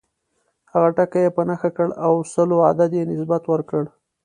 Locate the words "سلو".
2.33-2.57